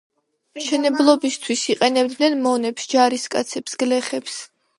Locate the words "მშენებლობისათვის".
0.59-1.65